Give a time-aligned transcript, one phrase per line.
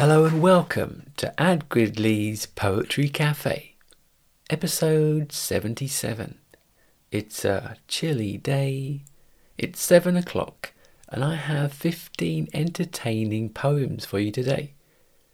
[0.00, 3.74] Hello and welcome to Ad Gridley's Poetry Cafe,
[4.48, 6.38] episode 77.
[7.10, 9.02] It's a chilly day,
[9.58, 10.72] it's 7 o'clock,
[11.10, 14.72] and I have 15 entertaining poems for you today,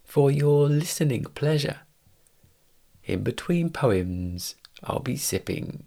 [0.03, 1.79] for your listening pleasure.
[3.05, 5.85] In between poems, I'll be sipping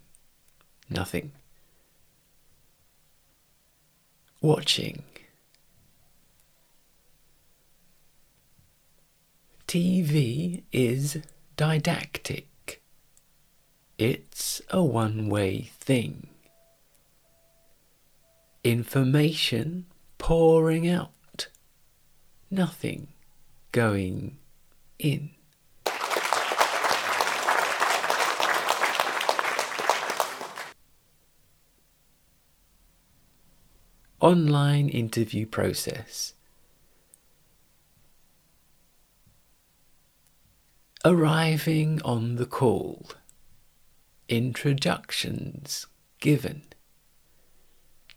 [0.89, 1.33] nothing.
[4.41, 5.03] Watching.
[9.71, 11.19] TV is
[11.55, 12.81] didactic.
[13.97, 16.27] It's a one way thing.
[18.65, 19.85] Information
[20.17, 21.47] pouring out,
[22.49, 23.07] nothing
[23.71, 24.39] going
[24.99, 25.29] in.
[34.19, 36.33] Online interview process.
[41.03, 43.07] Arriving on the call.
[44.29, 45.87] Introductions
[46.19, 46.61] given.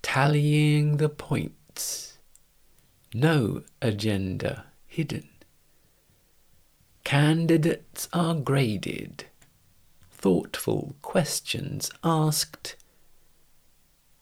[0.02, 2.18] Tallying the points.
[3.14, 5.30] No agenda hidden.
[7.04, 9.28] Candidates are graded.
[10.10, 12.76] Thoughtful questions asked.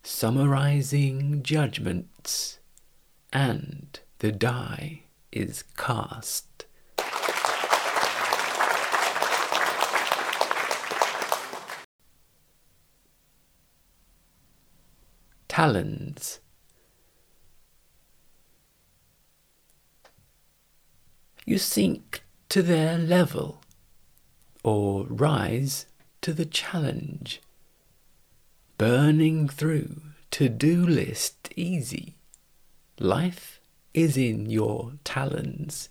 [0.05, 2.61] Summarizing judgments.
[3.33, 6.52] And the die is cast.
[15.53, 16.41] Talons.
[21.45, 23.61] You sink to their level
[24.64, 25.84] or rise
[26.23, 27.42] to the challenge.
[28.78, 32.17] Burning through to do list easy.
[32.98, 33.61] Life
[33.92, 35.91] is in your talons.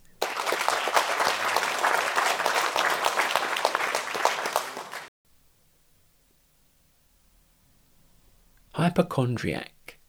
[8.81, 9.99] Hypochondriac.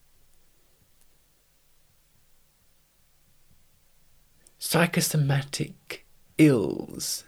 [4.59, 6.07] Psychosomatic
[6.39, 7.25] ills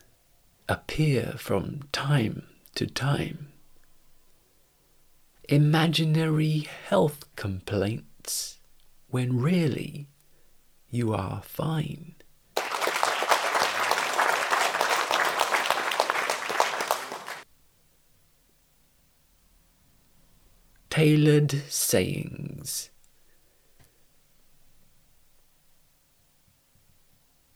[0.71, 3.49] appear from time to time.
[5.47, 8.61] Imaginary health complaints
[9.09, 10.09] when really
[10.88, 12.13] you are fine.
[20.94, 22.88] Tailored sayings.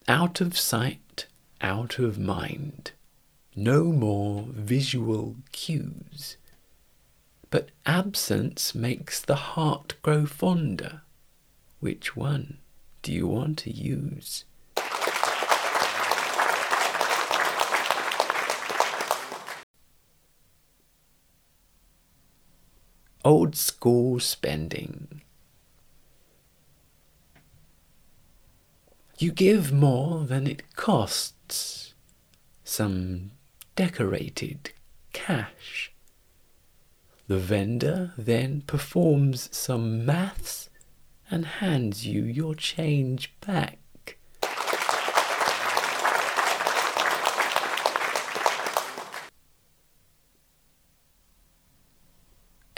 [0.08, 1.26] Out of sight,
[1.60, 2.90] out of mind.
[3.54, 6.36] No more visual cues.
[7.48, 11.02] But absence makes the heart grow fonder.
[11.78, 12.58] Which one
[13.02, 14.46] do you want to use?
[23.24, 25.22] Old school spending.
[29.18, 31.94] You give more than it costs,
[32.62, 33.32] some
[33.74, 34.70] decorated
[35.12, 35.92] cash.
[37.26, 40.70] The vendor then performs some maths
[41.30, 43.78] and hands you your change back.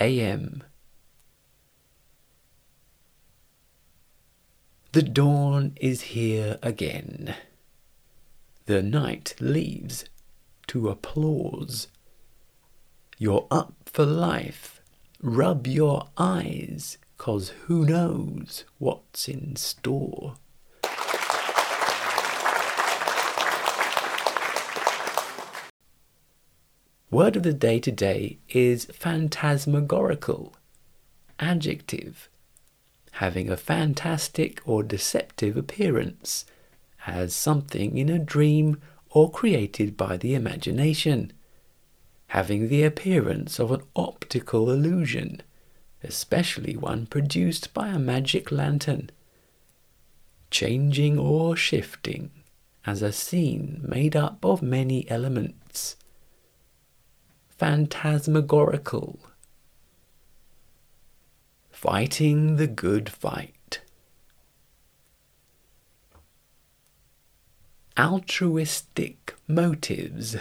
[0.01, 0.65] a.m.
[4.93, 7.37] The dawn is here again.
[8.67, 10.05] The night leaves
[10.69, 11.89] to applause.
[13.19, 14.81] You're up for life.
[15.23, 20.37] Rub your eyes, cause who knows what's in store.
[27.13, 30.55] Word of the day today is phantasmagorical.
[31.41, 32.29] Adjective.
[33.15, 36.45] Having a fantastic or deceptive appearance,
[37.09, 41.33] as something in a dream or created by the imagination.
[42.29, 45.43] Having the appearance of an optical illusion,
[46.05, 49.11] especially one produced by a magic lantern.
[50.53, 52.31] Changing or shifting,
[52.87, 55.97] as a scene made up of many elements
[57.61, 59.21] phantasmagorical.
[61.71, 63.83] Fighting the good fight.
[67.99, 70.39] Altruistic motives.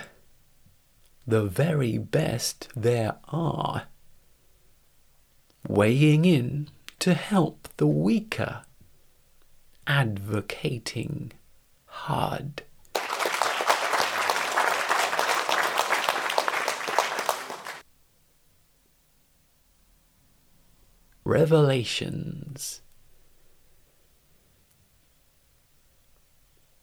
[1.27, 3.87] The very best there are.
[5.67, 6.69] Weighing in
[6.99, 8.61] to help the weaker.
[9.85, 11.33] Advocating
[11.85, 12.63] hard.
[21.29, 22.81] Revelations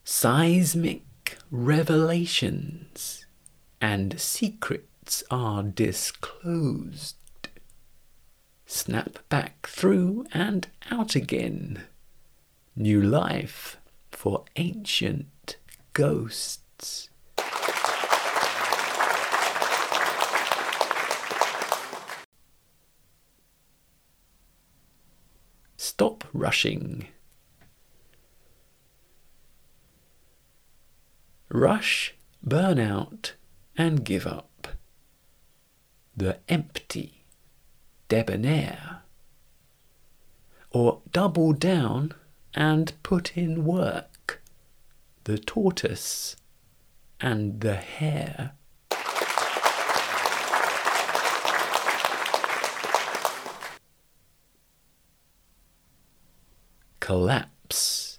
[0.05, 1.03] Seismic
[1.51, 3.27] revelations
[3.81, 7.17] and secrets are disclosed.
[8.67, 11.83] Snap back through and out again.
[12.77, 13.79] New life
[14.13, 15.57] for ancient
[15.93, 17.11] ghosts.
[25.99, 27.09] Stop rushing.
[31.49, 33.33] Rush, burn out,
[33.79, 34.69] and give up.
[36.15, 37.25] The empty,
[38.11, 39.05] debonair.
[40.71, 42.13] Or double down
[42.53, 44.43] and put in work.
[45.25, 46.37] The tortoise
[47.23, 48.53] and the hare.
[57.07, 58.19] Collapse.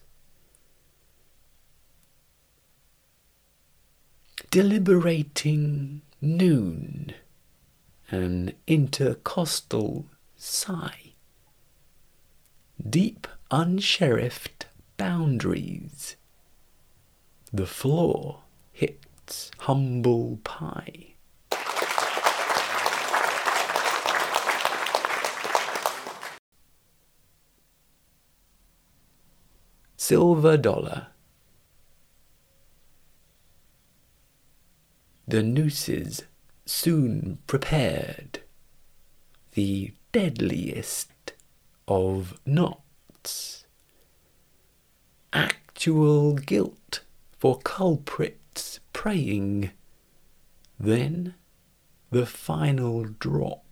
[4.50, 7.12] Deliberating noon,
[8.10, 10.06] an intercostal
[10.38, 11.16] sigh.
[12.82, 16.16] Deep unsheriffed boundaries.
[17.52, 21.17] The floor hits humble pie.
[29.98, 31.08] Silver dollar.
[35.28, 36.24] The nooses
[36.66, 38.44] soon prepared,
[39.54, 41.34] the deadliest
[41.88, 43.66] of knots.
[45.34, 47.02] Actual guilt
[47.38, 49.72] for culprits praying,
[50.80, 51.34] then
[52.12, 53.67] the final drop.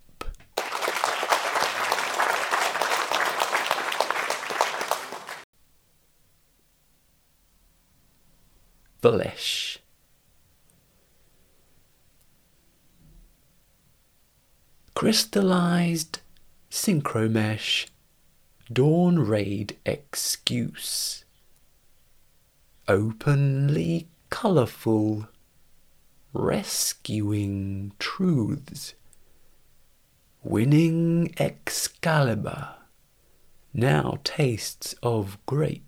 [9.10, 9.78] Flesh.
[14.94, 16.18] Crystallized
[16.72, 17.86] synchromesh,
[18.72, 21.24] dawn raid excuse.
[22.88, 25.28] Openly colourful,
[26.32, 28.94] rescuing truths.
[30.42, 32.74] Winning Excalibur
[33.72, 35.85] now tastes of grape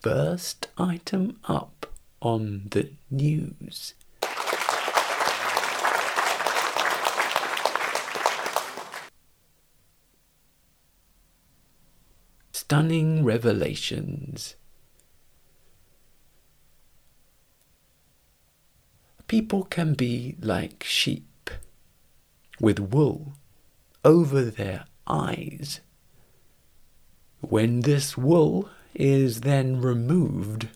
[0.00, 1.86] first item up
[2.20, 3.94] on the news.
[12.52, 14.54] Stunning revelations.
[19.26, 21.50] People can be like sheep,
[22.60, 23.34] with wool
[24.04, 25.80] over their eyes.
[27.40, 30.68] When this wool is then removed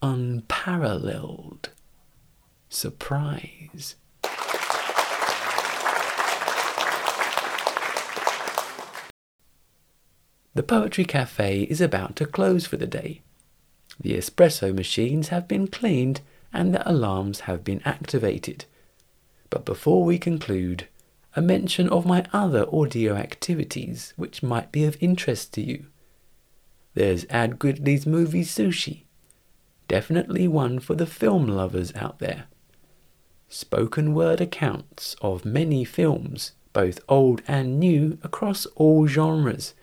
[0.00, 1.70] unparalleled
[2.68, 3.96] surprise.
[10.54, 13.22] The Poetry Cafe is about to close for the day.
[13.98, 16.20] The espresso machines have been cleaned
[16.52, 18.66] and the alarms have been activated.
[19.50, 20.86] But before we conclude,
[21.34, 25.86] a mention of my other audio activities which might be of interest to you.
[26.94, 29.04] There's Ad Gridley's movie Sushi.
[29.88, 32.44] Definitely one for the film lovers out there.
[33.48, 39.74] Spoken word accounts of many films, both old and new, across all genres.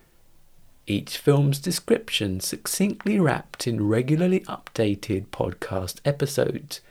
[0.86, 6.82] Each film's description succinctly wrapped in regularly updated podcast episodes,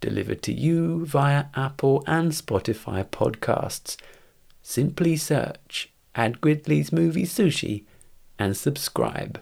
[0.00, 3.96] delivered to you via Apple and Spotify podcasts.
[4.62, 7.84] Simply search Ad Gridley's movie Sushi
[8.38, 9.40] and subscribe.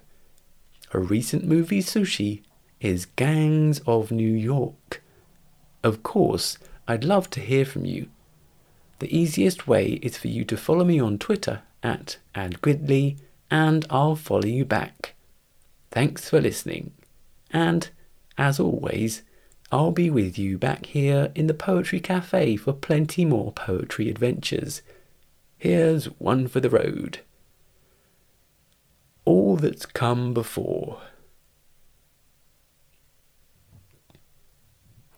[0.92, 2.42] A recent movie, Sushi,
[2.80, 5.02] is Gangs of New York.
[5.82, 8.08] Of course, I'd love to hear from you.
[8.98, 13.18] The easiest way is for you to follow me on Twitter at adgridley
[13.50, 15.14] and I'll follow you back.
[15.90, 16.92] Thanks for listening.
[17.50, 17.88] And,
[18.38, 19.22] as always,
[19.72, 24.82] I'll be with you back here in the Poetry Cafe for plenty more poetry adventures.
[25.58, 27.20] Here's one for the road
[29.26, 31.02] all that's come before.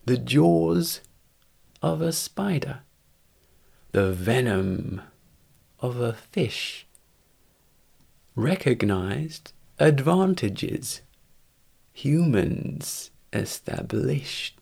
[0.05, 0.99] The jaws
[1.81, 2.81] of a spider,
[3.91, 5.01] the venom
[5.79, 6.85] of a fish,
[8.35, 11.01] recognized advantages,
[11.93, 14.58] humans established